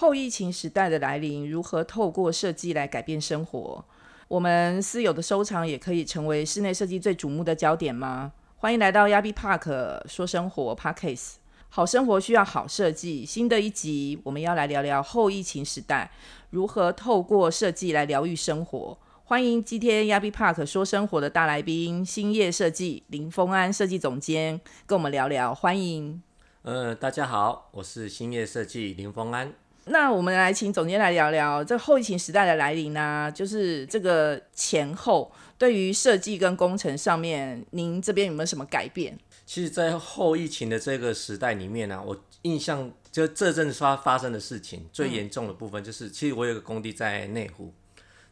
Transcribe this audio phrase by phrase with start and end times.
[0.00, 3.84] 后疫情时代的来临，如何透过设计来改变生活？
[4.28, 8.32] 我们私有的收藏也可以成为室内设计最瞩目的焦点吗？
[8.56, 11.34] 欢迎来到亚比 Park 说生活 Parkcase，
[11.68, 13.26] 好生活需要好设计。
[13.26, 16.10] 新的一集，我们要来聊聊后疫情时代
[16.48, 18.96] 如何透过设计来疗愈生活。
[19.24, 25.54] 欢迎今天亚比 Park 说生活的大来宾，兴业设计林峰安设计总监，跟我们聊聊。
[25.54, 26.22] 欢迎。
[26.62, 29.52] 呃，大家好，我是兴业设计林峰安。
[29.86, 39.18] 那我们来请总监来聊聊这后疫情时代的来临呢，就是这个前后对于设计跟工程上面，您这边有没有什么改变？
[39.46, 47.74] 其实，在后疫情的这个时代里面呢，我印象就这阵发发生的事情最严重的部分，就是其实我有个工地在内湖，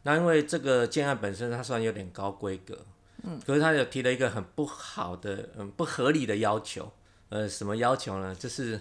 [0.03, 2.77] 那因为这个建案本身它虽然有点高规格，
[3.23, 6.89] 嗯，可是它有提了一个很不好的、嗯不合理的要求。
[7.27, 8.33] 呃，什么要求呢？
[8.33, 8.79] 就是，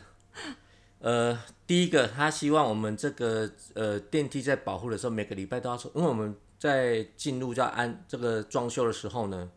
[1.01, 9.51] 呃，第一个，他希望我们这个呃电梯在保护的时候，每个礼拜都要做，因为我们在进入要安这个装修的时候呢，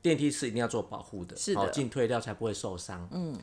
[0.00, 3.08] 电梯是一定要做保护的，是的，进退掉才不会受伤。
[3.10, 3.36] 嗯，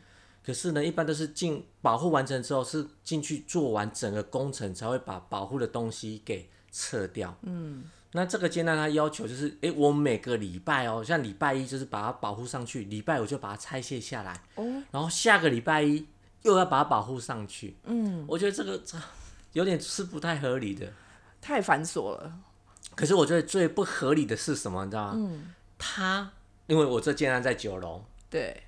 [0.45, 7.38] 可是呢，一般都是进保护完成之后，是进去做完整个工程才会把保护的东西给撤掉。
[7.44, 7.83] 嗯。
[8.13, 16.05] 那这个阶段他要求就是，哎，我每个礼拜哦，像礼拜一就是把它保护上去，礼拜五就把它拆卸下来，哦，然后下个礼拜一
[16.44, 18.97] 又要把它保护上去，嗯，我觉得这个这
[19.53, 20.92] 有点是不太合理的，
[21.42, 22.34] 太繁琐了。
[22.95, 25.14] 可是我觉得最不合理的是什么，你知道吗？
[25.16, 26.31] 嗯，他
[26.67, 28.64] 因为我这竟然在九楼，对，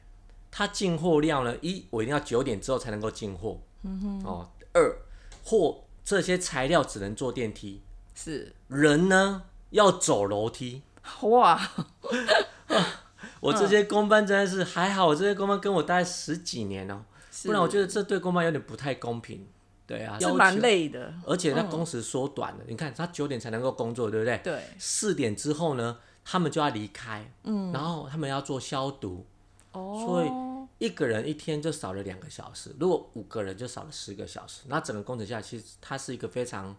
[0.51, 4.97] 他进货量呢，一我一定要九点之后才能够进货，嗯哼，哦，二
[5.43, 7.81] 货这些材料只能坐电梯。
[8.15, 8.53] 是。
[8.67, 10.83] 人呢要走楼梯。
[11.21, 11.59] 哇！
[13.41, 17.03] 我这些工班真的是还好，我这些工班跟我待十几年哦，
[17.45, 19.47] 不然我觉得这对公班有点不太公平。
[19.85, 22.59] 对啊，是蛮累的，而且他工时缩短了。
[22.67, 24.37] 你看他九点才能够工作，对不对？
[24.43, 24.63] 对。
[24.79, 29.25] 四点之后呢，他们就要离开，嗯，然后他们要做消毒，
[29.73, 32.73] 哦，所以一个人一天就少了两个小时。
[32.79, 34.61] 如果五个人就少了十个小时。
[34.67, 36.73] 那整个工程下，其实它是一个非常。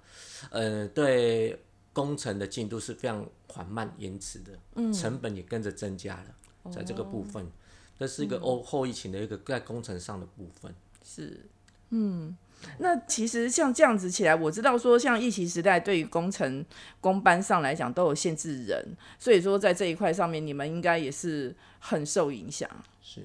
[0.50, 7.46] 呃，对工程的进度是非常缓慢延迟的，嗯，成本也跟着增加了，在这个部分，
[7.98, 10.74] 这是一个后后疫情的一个在工程上的部分。
[11.04, 11.46] 是，
[11.90, 12.36] 嗯，
[12.78, 16.64] 那其实像这样子起来，我知道说像疫情时代对于工程
[17.00, 22.68] 工班上来讲都有限制人，所以说在这一块上面，你们应该也是很受影响。
[23.02, 23.22] 是。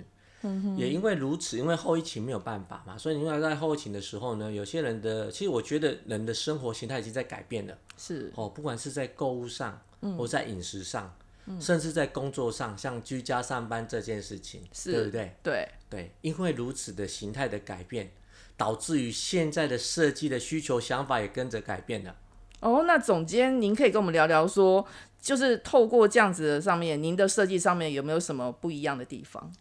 [0.77, 8.31] 也因为如此，因为后疫情没有办法嘛，所以因为在后疫情的时候呢，有些人的其实我觉得人的生活形态已经在改变了，是。
[8.35, 9.81] 哦，不管是在购物上，
[10.17, 11.13] 或在饮食上，
[11.59, 15.35] 甚至在工作上，像居家上班这件事情，对不对？
[15.41, 18.11] 对对，因为如此的形态的改变，
[18.57, 22.15] 导致于现在的设计的需求想法也跟着改变了。
[22.59, 24.85] 哦，那总监，您可以跟我们聊聊说，
[25.21, 29.51] 就是透过这样子的上面，您的设计上面有没有什么不一样的地方？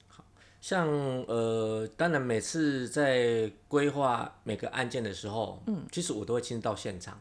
[0.60, 0.88] 像
[1.28, 7.20] 呃，当然每次在规划每个案件的时候，嗯，其实我都会亲自到现场，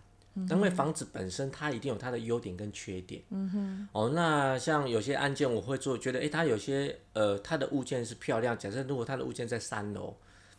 [0.50, 3.90] 因为房子本身它一定有它的优点跟缺点，嗯哼。
[3.92, 8.58] 哦，那像有些案件我会做，觉得哎，它有些呃，它的物件是漂亮。
[8.58, 10.16] 假设如果它的物件在三楼，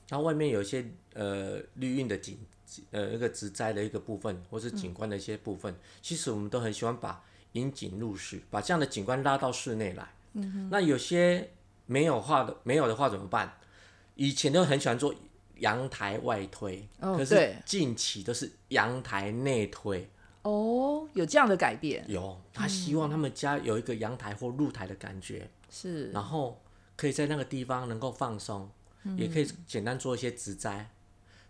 [0.09, 0.85] 然后外面有一些
[1.15, 2.39] 呃绿荫的景，
[2.91, 7.23] 呃一个植栽的一个部分，或是景观的一些部分，其实我们都很喜欢把
[7.53, 10.09] 引景入室，把这样的景观拉到室内来。
[10.35, 10.69] 嗯哼。
[10.71, 11.51] 那有些。
[11.91, 13.51] 没有画的，没有的话怎么办？
[14.15, 15.15] 以前都很喜欢做
[15.59, 20.09] 阳台外推，可是近期都是阳台内推。
[20.43, 22.05] 哦，有这样的改变？
[22.09, 26.63] 有，他希望他们家有一个阳台或露台的感觉，是，然后
[26.97, 28.71] 可以在那个地方能够放松，
[29.17, 30.91] 也可以简单做一些植栽，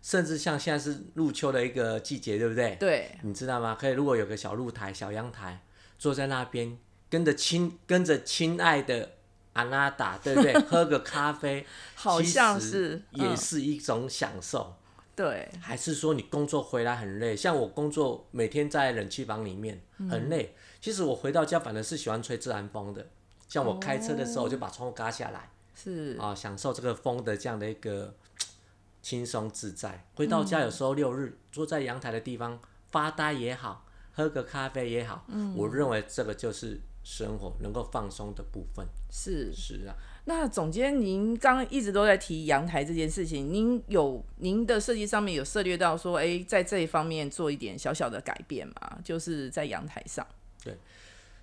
[0.01, 2.75] 甚至像现在是入秋的一个季节，对不对？
[2.79, 3.77] 对，你知道吗？
[3.79, 5.61] 可以如果有个小露台、小阳台，
[5.97, 6.77] 坐在那边，
[7.09, 9.11] 跟着亲，跟着亲爱的。
[9.59, 10.53] 阿拉达，对不对？
[10.61, 11.65] 喝个咖啡，
[11.95, 14.75] 好像是也是一种享受。
[15.15, 17.35] 对，还是说你工作回来很累？
[17.35, 20.55] 像我工作每天在冷气房里面很累。
[20.79, 23.05] 其实我回到家反而是喜欢吹自然风的。
[23.49, 28.15] 像我开车的时候，我就把窗户嘎下来，是啊，享受这个风的这样的一个
[29.01, 30.05] 轻松自在。
[30.15, 32.57] 回到家有时候六日坐在阳台的地方
[32.89, 36.79] 发呆也好，喝个咖啡也好，我认为这个就是。
[37.03, 39.95] 生活能够放松的部分是是啊。
[40.25, 48.99] 那总监，您刚刚一直都在提阳台这件事情，您有您的设计上面有涉猎到说，哎，在这一方面做一点小小的改变吗？
[49.03, 50.25] 就是在阳台上。
[50.63, 50.77] 对，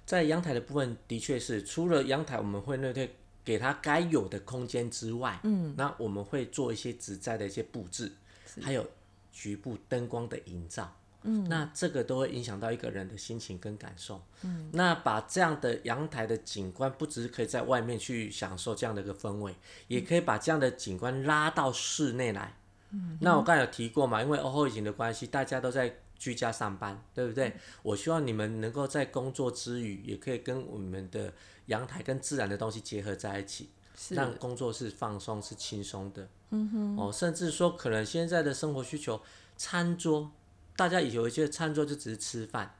[0.05, 8.13] 在阳台的部分，的确是除了阳台我们会那对给它该有的空间之外，嗯，那我们会做一些植栽的一些布置，
[8.61, 8.87] 还有
[9.33, 10.97] 局部灯光的营造。
[11.27, 14.23] 嗯，那这个都会影响到一个人的心情跟感受。
[14.43, 19.53] 嗯，那把这样的阳台的景观，不只是可以在外面去享受这样的一个氛围，
[19.89, 22.57] 也可以把这样的景观拉到室内来。
[22.93, 27.57] 嗯，那我刚才有提过嘛，因为后疫情的关系，大家都在居家上班，对不对？
[27.83, 31.33] 我希望你们能够在工作之余，也可以跟我们的
[31.67, 33.71] 阳台跟自然的东西结合在一起，
[34.11, 36.29] 让工作是放松、是轻松的。
[36.51, 39.21] 嗯哼，哦，甚至说可能现在的生活需求，
[39.57, 40.31] 餐桌。
[40.77, 42.75] 大家有一些餐桌就只是吃饭，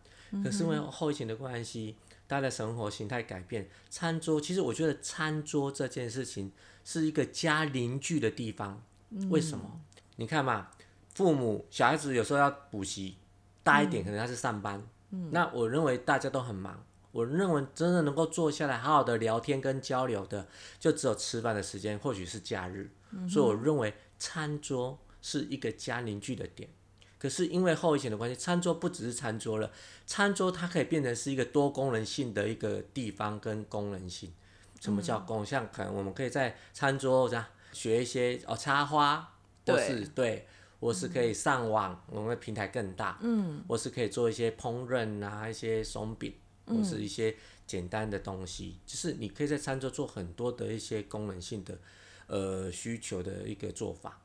[0.45, 1.97] 可是因为后疫情的关系，
[2.27, 6.53] 大家的生活形态改变，餐桌其实我觉得餐桌这件事情
[6.85, 8.83] 是一个家邻居的地方。
[9.31, 9.81] 为什么？
[10.17, 10.69] 你看嘛，
[11.15, 13.17] 父母小孩子有时候要补习，
[13.63, 14.83] 大一点可能他是上班，
[15.31, 16.85] 那我认为大家都很忙。
[17.13, 20.47] 我认为真的能够坐下来好好的聊天跟交流的，
[20.79, 22.91] 就只有吃饭的时间，或许是假日。
[23.27, 26.69] 所以我认为餐桌是一个家邻居的点。
[27.19, 29.71] 可是因为后疫情的关系，餐桌不只是餐桌了，
[30.07, 34.33] 餐桌它可以变成是一个多功能性的一个地方跟功能性。
[34.79, 35.45] 什么叫功？
[35.45, 37.43] 像可能我们可以在餐桌上
[37.73, 39.35] 学一些哦插花，
[39.65, 40.47] 或是对，
[40.79, 46.35] 我是可以上网，我们的平台更大，嗯，我是可以做一些烹饪啊，一些松饼，
[46.67, 47.35] 或是一些
[47.67, 51.79] 简单的东西，就是你可以在餐桌做很多的一些功能性的
[52.27, 54.21] 呃需求的一个做法。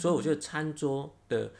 [0.00, 1.52] 所以我觉得餐桌的。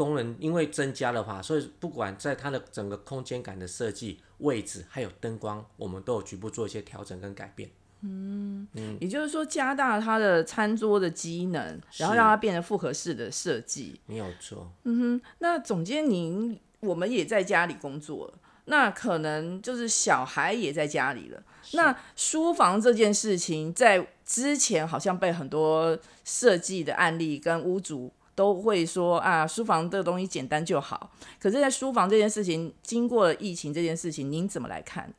[0.00, 7.68] 功能因为增加的话，所以不管在它的整个空间感的设计、位置，还有灯光，我们都有局部做一些调整跟改变。
[8.00, 14.00] 嗯嗯，也就是说加大它的餐桌的机能，然后让它变得复合式的设计。
[14.06, 14.72] 没有错。
[14.84, 18.32] 嗯哼，那总监您，我们也在家里工作，
[18.64, 21.42] 那可能就是小孩也在家里了。
[21.74, 28.10] 那书房这件事情，在之前好像被很多设计的案例跟屋主。
[28.40, 31.12] 都会说啊，书房这个东西简单就好。
[31.38, 35.12] 可是，在书房这件事情，经过了疫情这件事情，您怎么来看？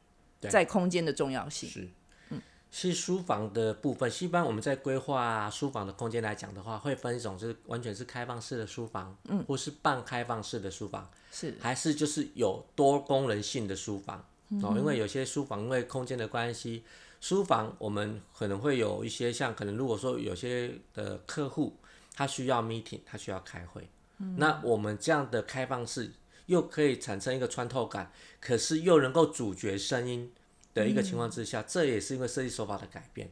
[0.50, 1.88] 在空间的重要性是，
[2.32, 2.42] 嗯，
[2.72, 4.12] 是书房的部分。
[4.22, 14.26] 一般我们在规划书房的空间来讲的话，会分一种就是完全是开放式的书房，嗯，或是半开放式的书房，是，还是就是有多功能性的书房
[14.64, 14.74] 哦。
[14.76, 16.84] 因为有些书房因为空间的关系，
[17.20, 21.78] 书房我们可能会有一些像可能如果说有些的客户。
[22.14, 23.90] 他需要 meeting，他需要开会。
[24.38, 26.12] 那我们这样的开放式
[26.46, 30.32] 又可以产生一个穿透感，可是又能够主角声音
[30.76, 33.32] 的一个情况之下，这也是因为设计手法的改变。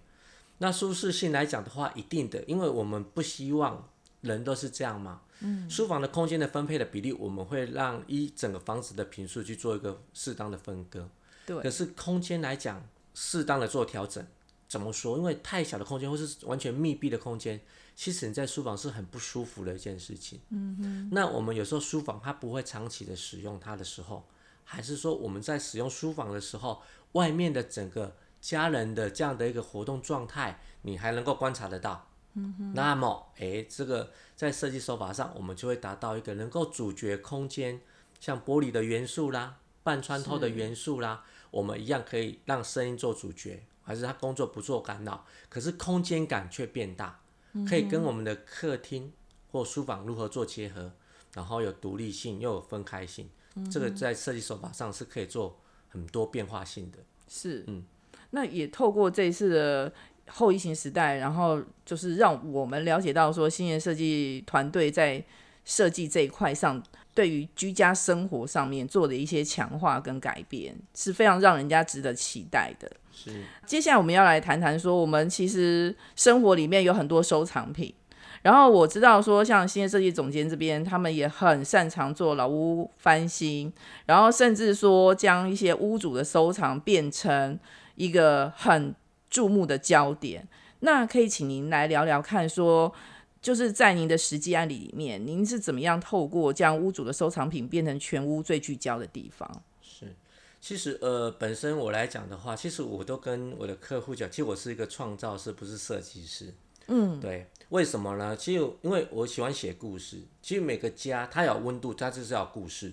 [0.57, 3.87] 那舒适性来讲的话，一定的，因为我们不希望
[4.21, 5.21] 人都是这样嘛。
[5.41, 5.69] 嗯。
[5.69, 11.07] 书房的空间的分配的比例，我们会让一整个房子的平数去做一个适当的分割。
[11.45, 11.61] 对。
[11.61, 12.83] 可是空间来讲，
[13.13, 14.25] 适当的做调整，
[14.67, 15.17] 怎么说？
[15.17, 17.61] 因为太小的空间或是完全密闭的空间。
[17.99, 20.39] 其实你在书房是很不舒服的一件事情。
[20.51, 21.09] 嗯哼。
[21.11, 24.25] 那我们有时候书房它不会长期的使用它的时候，
[24.63, 26.81] 还是说我们在使用书房的时候，
[27.11, 32.07] 外面的整个家人的这样的一个活动状态，你还能够观察得到。
[32.35, 32.73] 嗯哼。
[32.73, 37.81] 那么，诶，这个在设计手法上，我们就会达到一个能够主角空间，
[38.21, 47.19] 像玻璃的元素啦，半穿透的元素啦，我们一样可以让声音做主角，还是他工作不做干扰，可是空间感却变大。
[47.67, 49.11] 可以跟我们的客厅
[49.51, 50.91] 或书房如何做结合，
[51.33, 53.29] 然后有独立性又有分开性，
[53.71, 55.59] 这个在设计手法上是可以做
[55.89, 56.99] 很多变化性的。
[57.27, 57.83] 是，嗯，
[58.31, 59.93] 那也透过这一次的
[60.27, 65.23] 后疫情时代，然后就是让我们了解到说，新业设计团队在
[65.65, 72.89] 设计这一块上，对于居家生活上面做的一些强化跟改变，是非常让人家值得期待的。
[73.11, 77.93] 是，接下来我们要来谈谈说，我们其实生活里面有很多收藏品。
[78.41, 83.73] 然后我知道说，像新的设计总监这边，他们也很擅长做老屋翻新，
[84.05, 87.59] 然后甚至说将一些屋主的收藏变成
[87.95, 88.95] 一个很
[89.29, 90.47] 注目的焦点。
[90.79, 92.93] 那可以请您来聊聊看，说
[93.41, 99.49] 就是在您的实际案例里面，您是怎么样透过将屋主的收藏品变成全屋最聚焦的地方？
[99.81, 100.13] 是
[100.61, 106.53] 其实，呃，本身我来讲的话，其实我都跟我的客户讲，其实我是一个创造师，不是设计师。
[106.87, 108.35] 嗯，对，为什么呢？
[108.35, 110.17] 其实因为我喜欢写故事。
[110.41, 112.91] 其实每个家它有温度，它就是要故事。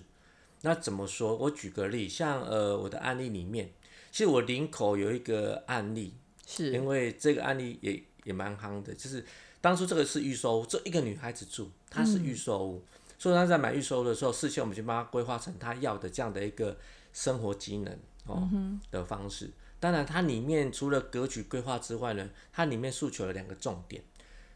[0.61, 1.35] 那怎么说？
[1.35, 3.71] 我举个例，像呃我的案例里面，
[4.11, 6.13] 其实我林口有一个案例，
[6.45, 9.25] 是因为这个案例也也蛮夯的，就是
[9.61, 12.83] 当初这个是预售屋，这一个女孩子住，她是预售屋，
[13.17, 16.77] 所以她在买预售的时候，事先我们就帮她规划成她要的这样的一个。
[17.13, 18.47] 生活机能哦
[18.91, 19.49] 的方式，
[19.79, 24.03] 当然它里面除了格局规划之外呢，它里面诉求了两个重点。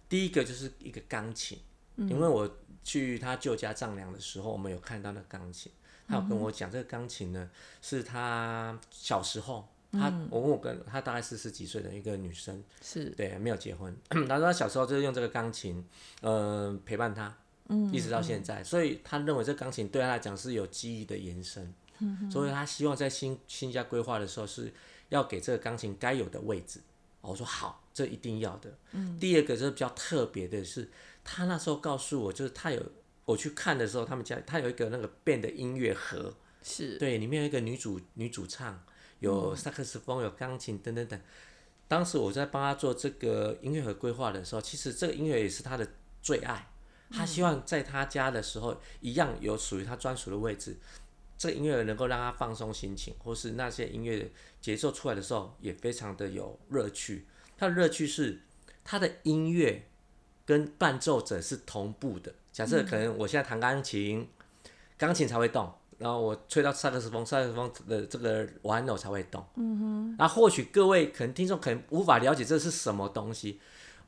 [0.07, 1.57] 第一个就是一个钢琴，
[1.95, 5.71] 因为我去她舅家丈量的时候，我们有看到那钢琴，
[6.07, 7.49] 她有跟我讲，这个钢琴呢
[7.81, 13.09] 是她小时候，他我问我跟他大概四十几岁的一个女生，是。
[13.09, 15.83] 对，没有结婚， 他说他小时候就是用这个钢琴，
[16.21, 17.35] 呃，陪伴她，
[17.67, 24.73] 嗯，一直到现在，所以他认为这钢琴对他来讲是有记忆的延伸，嗯，所以他希望在新新家规划的时候是
[25.09, 26.79] 要给这个钢琴该有的位置。
[27.21, 28.73] 我说好，这一定要的。
[28.93, 30.89] 嗯，第二个就是比较特别的是，
[31.23, 32.81] 他那时候告诉我，就是他有
[33.25, 36.33] 我去看的时候，他们家他有一个那个变的音乐盒，
[36.63, 36.97] 是。
[36.97, 38.83] 对，里面有一个女主女主唱，
[39.21, 41.19] 有萨克斯风，有钢琴等等等。
[41.87, 45.87] 当时我在帮他做这个音乐盒规划的时候，其实这个音乐也是他的
[46.21, 46.69] 最爱，
[47.09, 50.77] 他希望在他家的时候一样有属于他专属的位置。
[51.37, 57.25] 这个音乐能够让他放松心情，或是那些音乐节奏出来的时候也非常的有乐趣。
[57.57, 58.41] 他的乐趣是
[58.83, 59.87] 他的音乐
[60.45, 62.33] 跟伴奏者是同步的。
[62.51, 64.27] 假设可能我现在弹钢琴，
[64.97, 69.45] 钢琴才会动，然后我吹到萨克斯风，萨克斯风的这个玩偶才会动。
[69.55, 70.15] 嗯哼。
[70.17, 73.59] 那或许各位可能听众可能无法了解这是什么东西，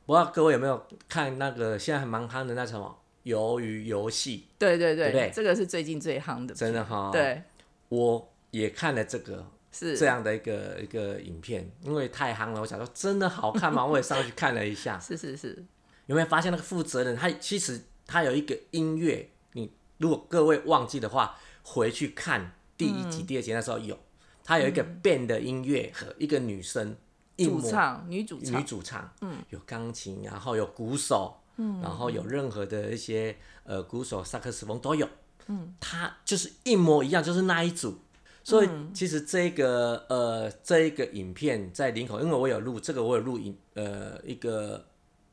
[0.04, 2.98] 不知道各位有没有看那个现在很蛮夯的那什么？
[3.24, 7.08] 鱿鱼游戏，对对对，对这个是最近最夯的，真的哈。
[7.10, 7.42] 对，
[7.88, 13.80] 我也看了这个是这样的一个一个影片，因为太夯了，我想说真的好看吗？
[13.86, 15.00] 我也上去看了一下。
[15.00, 15.64] 是是是，
[16.04, 23.98] 有没有发现那个负责人他其实他有一个音乐，你如果各位忘记的话，回去看第一集、第二集那时候有，
[24.44, 26.96] 他有一个 band 的音乐和一个女生
[27.36, 31.40] 主唱、女主女主唱，嗯，有钢琴，然后有鼓手。
[31.56, 31.80] 嗯。
[31.80, 35.08] 然后有任何的一些呃鼓手、萨克斯风都有，
[35.46, 37.96] 嗯，他就是一模一样，就是那一组。
[38.42, 44.84] 所以其实这个呃这一个影片在林口，因为我有录这个，我有录影呃一个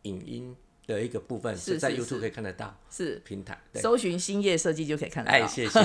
[0.03, 0.55] 影音
[0.93, 5.37] 的一个部分是在 YouTube 可以看得到，是平台搜寻新业设计就可以看得到。
[5.37, 5.79] 哎，谢谢。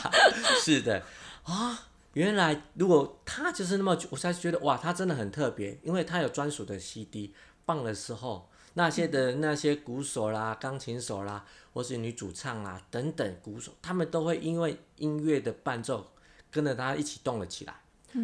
[0.62, 1.02] 是的
[1.44, 8.48] 啊，原来如果他就是那么，我才觉得哇，他真的很特别，因为他有专属的 CD 放的时候。
[8.74, 11.44] 那些的那些鼓手啦、钢琴手啦，
[11.74, 16.10] 或是女主唱啦等等鼓手，他们都会因为音乐的伴奏
[16.50, 17.74] 跟着他一起动了起来。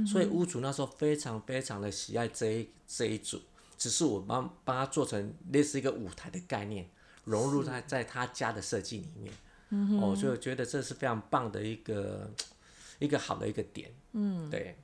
[0.06, 3.38] 所以屋主那时候非常非常的喜爱这一这一组，
[3.78, 6.84] 只是我帮帮他做成类似一个舞台的概念，
[7.24, 9.32] 融入在在他家的设计里面。
[10.02, 12.30] 哦，所以我觉得这是非常棒的一个
[12.98, 13.90] 一个好的一个点。
[14.12, 14.76] 嗯，对。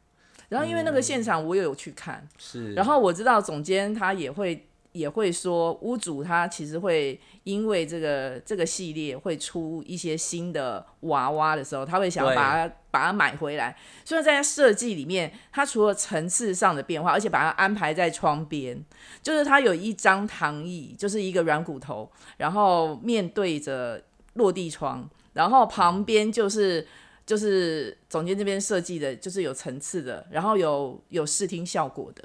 [0.49, 2.73] 然后因为那个现场我也有去看，是。
[2.73, 4.67] 然后我知道总监他也会。
[4.95, 13.77] 也会说屋主他其实会因为这个这个系列会出一些新的娃娃的时候，他会想把它把它买回来。
[14.05, 18.81] 所以在设计里面，它除了层次上的变化，而且把它安排在窗边，
[19.21, 24.01] 就是它有一张躺椅，就是一个软骨头，然后面对着
[24.35, 26.87] 落地窗，然后旁边就是
[27.27, 32.23] 就是总监这边设计的，就是有层次的，然后有有视听效果的。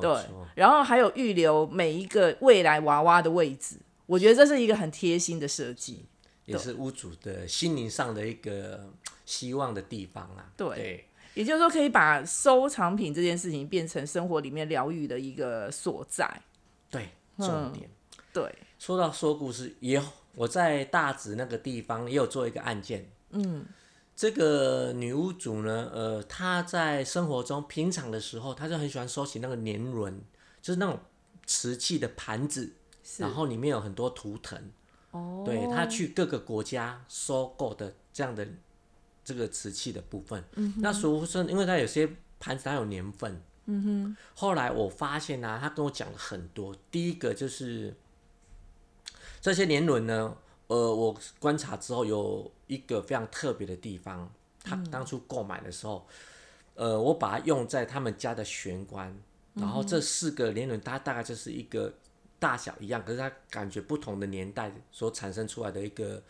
[0.00, 0.16] 对，
[0.54, 6.06] 然后还有预留每一个未来娃娃的位置，我觉得这是一个很贴心的设计，
[6.44, 8.88] 也是屋主的心灵上的一个
[9.24, 10.52] 希望的地方啊。
[10.56, 16.42] 对，也就是说可以把收藏品这件事情变成生活里面疗愈的一个所在。
[16.90, 17.08] 对，
[17.38, 17.88] 重点。
[18.32, 20.02] 对，说到说故事，也
[20.34, 23.10] 我在大直那个地方也有做一个案件。
[23.30, 23.64] 嗯。
[24.16, 30.22] 这个女屋主呢，呃，她在生活中平常的时候，她就很喜欢收起那个年轮，
[30.62, 31.00] 就是那种
[31.46, 32.74] 瓷器的盘子，
[33.18, 34.70] 然后里面有很多图腾。
[35.14, 35.42] 哦。
[35.44, 38.46] 对他去各个国家收购的这样的
[39.24, 40.44] 这个瓷器的部分。
[40.56, 40.74] 嗯。
[40.78, 43.40] 那俗称，因为他有些盘子它有年份。
[43.66, 44.16] 嗯哼。
[44.34, 46.76] 后来我发现呢，他跟我讲了很多。
[46.90, 47.94] 第一个就是
[49.40, 50.36] 这些年轮呢。
[50.66, 56.06] 呃，我观察之后有一个非常特别的地方，他当初购买的时候，
[56.74, 59.14] 呃，我把它用在他们家的玄关，
[59.52, 61.92] 然后这四个年轮它大概就是一个
[62.44, 66.22] 大小一样，可是它感觉不同的年代所产生出来的一个，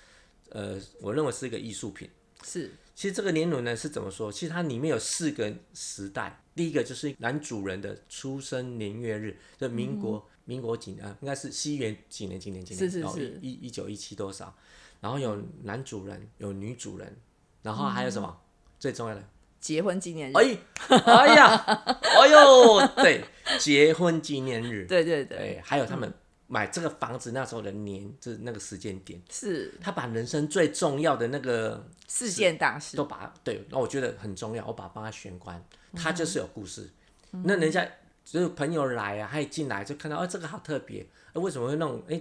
[0.51, 2.09] 呃，我认为是一个艺术品。
[2.45, 4.31] 是，其实这个年轮呢是怎么说？
[4.31, 10.25] 其实它里面有四个时代，第一个就是男主人的出生年月日，就民国。
[10.47, 11.17] 民国几啊？
[11.23, 12.39] 应该是西元几年？
[12.39, 12.63] 几年？
[12.63, 12.79] 几年？
[12.79, 14.55] 是是是，一一九一七多少？
[15.01, 17.17] 然后有男主人，有女主人，
[17.63, 18.41] 然后还有什么？
[18.79, 19.27] 最重要的
[19.65, 20.35] 结婚纪念日。
[20.35, 20.59] 哎，
[21.07, 21.57] 哎呀，
[22.21, 23.25] 哎呦，对，
[23.59, 24.85] 结婚纪念日。
[24.85, 25.59] 对对对。
[25.65, 26.13] 还有他们
[26.49, 29.19] 买这个房子那时候的年，就是那个时间点。
[29.31, 29.73] 是。
[29.81, 36.91] 他把人生最重要的那个事件大事都把对，那我觉得很重要，我把它帮他玄关，他就是有故事。
[37.31, 37.89] 那人家。
[38.23, 42.03] 就是朋友来啊，他一进来就看到，哦，这个好特别，为什么会弄？
[42.09, 42.19] 哎，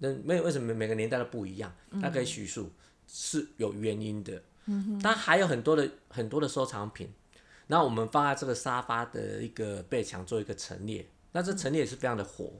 [0.00, 1.74] 那没有为什么每个年代都不一样？
[1.98, 2.70] 他可以叙述
[3.06, 4.34] 是有原因的。
[4.66, 7.08] 嗯它还有很多的很多的收藏品，
[7.66, 12.52] 然后我们放在这个沙发的一个背墙做一个陈列，那这陈列也是非常的火。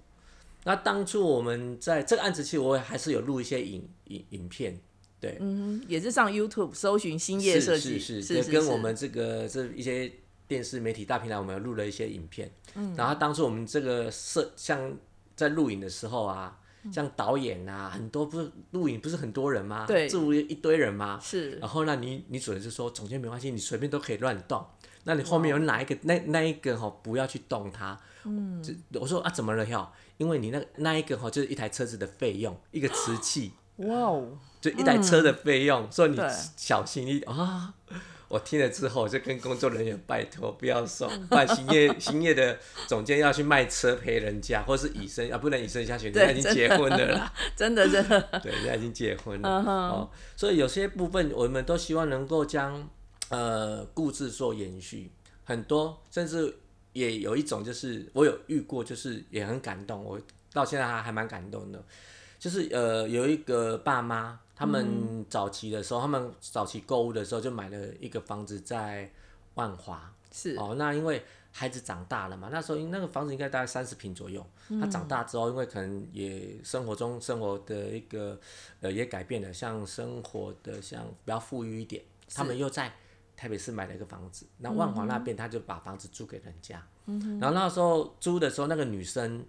[0.65, 4.81] 那当初我们在这个案子其实，我还是有录一些影影影片，
[5.21, 10.13] 对，嗯，也是上 YouTube 搜寻新业设计，是是是，跟我们这个这一些
[10.49, 12.51] 电视媒体大平台，我们有录了一些影片。
[12.75, 14.97] 嗯，然后当初我们这个摄像
[15.35, 16.61] 在录影的时候啊。
[16.93, 19.85] 像导演啊，很多不是录影不是很多人吗？
[19.87, 21.19] 对，这一堆人吗？
[21.23, 21.53] 是。
[21.59, 24.65] 然后那你你主人就说，总监没关系，你随便都可以乱动。
[25.05, 27.99] 那你后面有哪一个那那一个哈，不要去动它。
[28.25, 28.63] 嗯。
[28.95, 29.89] 我说啊，怎么了哟？
[30.17, 33.53] 因为你那那一个哈，就是一台车子的费用，一个瓷器。
[33.77, 34.39] 哇哦。
[34.61, 36.19] 就一台车的费用，所以你
[36.57, 37.75] 小心一点啊。
[38.29, 49.49] 我听了之后，就跟工作人员拜托不要送，不然兴业兴业的总监要去卖车赔人家，或是以身啊，不能以身相许，人家已经结婚了啦，真的真的，对，人家已经结婚了。
[49.49, 52.89] 哦，所以有些部分我们都希望能够将
[53.29, 55.11] 呃故事做延续，
[55.45, 56.53] 很多甚至
[56.93, 60.21] 也有一种就是我有遇过，就是也很感动，我
[60.53, 61.81] 到现在还还蛮感动的，
[62.41, 64.41] 就是呃有一个爸妈。
[64.57, 69.09] 他们早期的时候，他们早期购物的时候就买了一个房子在
[69.55, 70.11] 万华。
[70.33, 71.23] 是哦，那因为
[71.53, 74.45] 孩子长大了嘛，那时候那个房子应该大概三十平左右。
[74.81, 78.39] 他长大之后，因为可能也生活中生活的一个
[78.81, 82.03] 呃也改变了，像生活的像比较富裕一点，
[82.35, 82.93] 他们又在
[83.35, 84.47] 台北市买了一个房子。
[84.59, 86.87] 那万华那边他就把房子租给人家。
[87.41, 89.43] 然后那时候租的时候，那个女生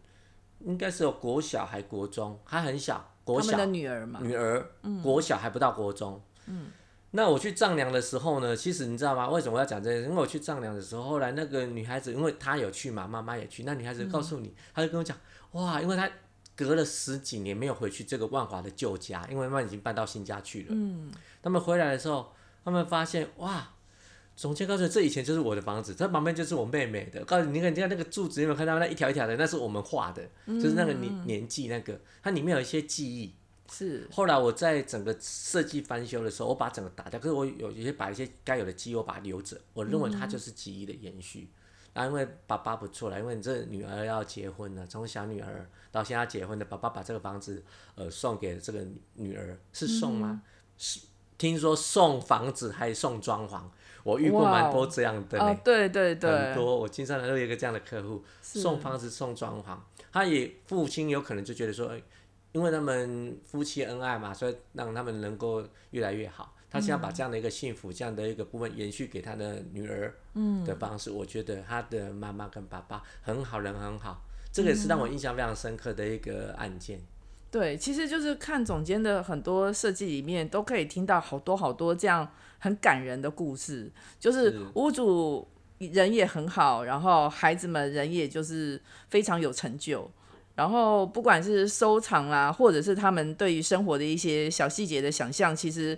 [0.59, 3.13] 应该是有国小还国中，还很小。
[3.33, 4.65] 国小的女儿嘛，女儿，
[5.03, 6.21] 国小还不到国中。
[6.45, 6.67] 嗯，
[7.11, 9.29] 那我去丈量的时候呢，其实你知道吗？
[9.29, 10.05] 为什么要讲这件事？
[10.07, 15.17] 因为我去丈量的时候，后来那个女孩子，因为她有去嘛，妈妈也去，那女孩子告诉你，她就跟我讲，
[15.51, 16.09] 哇，因为她
[16.55, 20.67] 隔了十几年没有回去这个万华的旧家，因为妈妈已经搬到新家去了。
[20.69, 21.11] 嗯，
[21.43, 23.67] 他们回来的时候，他们发现，哇。
[24.37, 27.25] 总监告诉这以前就是我的房子，这旁边就是我妹妹的。
[27.25, 29.35] 告诉你，你看，你看那个柱子，有没有看到那一条一条的？
[29.35, 33.33] 那是我们画的，就是那个年年纪那个，它里面有一些记忆。
[33.71, 34.07] 是。
[34.11, 41.49] 后来我在整个设计翻修的时候，我把整个打掉，可是我有一些把一些该有的记忆我把它留着，我认为它就是记忆的延续。
[41.93, 47.63] 啊，因为爸爸不错了，因为你这女儿要结婚了，从小女儿到现在结婚的，爸爸把这个房子
[47.95, 50.43] 呃送给这个女儿，是送吗？
[50.77, 50.99] 是，
[51.39, 53.63] 听说送房子还送装潢。
[54.07, 56.77] 我遇过蛮多这样的嘞，对对对，很多。
[56.79, 59.77] 我经常都有一个这样的客户，送房子送装潢，
[60.13, 61.91] 他也父亲有可能就觉得说，
[62.53, 66.55] 因为他们夫妻恩爱嘛，所以让他们能够越来越好。
[66.69, 70.13] 他想要把这样的一个幸福，这样的一个部分延续给他的女儿
[70.65, 74.21] 的方式，我觉得他的妈妈跟爸爸很好，人很好，
[74.53, 77.01] 这个也是让我印象非常深刻的一个案件。
[77.49, 82.29] 对，其实就是看总监的很多设计里面，都可以听到好多好多这样
[82.59, 83.89] 很感人的故事。
[84.19, 85.47] 就是屋主
[85.79, 88.79] 人也很好，然后孩子们人也就是
[89.09, 90.11] 非常有成就。
[90.55, 95.97] 然后不管是收藏啦，或者是他们对于生活的一些小细节的想象，其实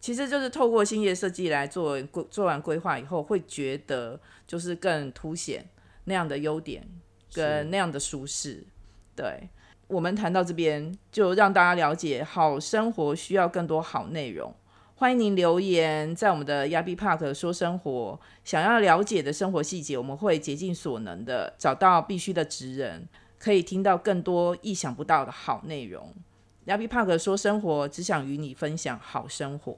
[0.00, 4.18] 其实就是透过新业设计来做规做完规划以后，会觉得
[4.48, 5.64] 就是更凸显
[6.04, 6.86] 那样的优点
[7.32, 8.64] 跟那样的舒适。
[9.14, 9.48] 对。
[9.92, 14.50] 我们谈到这边，就让大家了解好生活需要更多好内容。
[14.94, 23.06] 欢迎您留言在我们的亚比 Park 说生活，想要了解的生活细节，我们会竭尽所能的找到必须的职人，
[23.38, 26.14] 可以听到更多意想不到的好内容。
[26.64, 29.76] 亚比 Park 说生活，只想与你分享好生活。